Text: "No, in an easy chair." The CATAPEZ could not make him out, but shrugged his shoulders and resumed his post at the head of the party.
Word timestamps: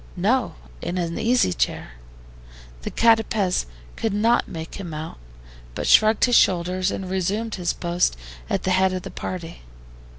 "No, 0.17 0.55
in 0.81 0.97
an 0.97 1.19
easy 1.19 1.53
chair." 1.53 1.91
The 2.81 2.89
CATAPEZ 2.89 3.67
could 3.95 4.13
not 4.15 4.47
make 4.47 4.79
him 4.79 4.95
out, 4.95 5.19
but 5.75 5.85
shrugged 5.85 6.25
his 6.25 6.35
shoulders 6.35 6.89
and 6.89 7.07
resumed 7.07 7.53
his 7.53 7.71
post 7.73 8.17
at 8.49 8.63
the 8.63 8.71
head 8.71 8.93
of 8.93 9.03
the 9.03 9.11
party. 9.11 9.61